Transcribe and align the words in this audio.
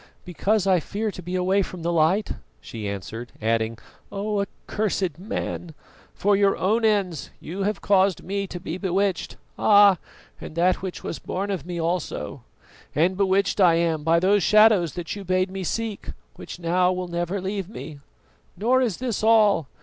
"Because 0.25 0.65
I 0.65 0.79
fear 0.79 1.11
to 1.11 1.21
be 1.21 1.35
away 1.35 1.61
from 1.61 1.83
the 1.83 1.91
light," 1.93 2.31
she 2.59 2.89
answered; 2.89 3.31
adding, 3.39 3.77
"Oh, 4.11 4.41
accursed 4.41 5.19
man! 5.19 5.75
for 6.15 6.35
your 6.35 6.57
own 6.57 6.83
ends 6.83 7.29
you 7.39 7.61
have 7.69 7.81
caused 7.81 8.23
me 8.23 8.47
to 8.47 8.59
be 8.59 8.79
bewitched, 8.79 9.37
ah! 9.59 9.99
and 10.41 10.55
that 10.55 10.77
which 10.81 11.03
was 11.03 11.19
born 11.19 11.51
of 11.51 11.67
me 11.67 11.79
also, 11.79 12.41
and 12.95 13.15
bewitched 13.15 13.61
I 13.61 13.75
am 13.75 14.01
by 14.03 14.19
those 14.19 14.41
shadows 14.41 14.95
that 14.95 15.15
you 15.15 15.23
bade 15.23 15.51
me 15.51 15.63
seek, 15.63 16.09
which 16.35 16.57
now 16.57 16.91
will 16.91 17.07
never 17.07 17.39
leave 17.39 17.69
me. 17.69 17.99
Nor, 18.57 18.81
is 18.81 18.97
this 18.97 19.21
all. 19.23 19.67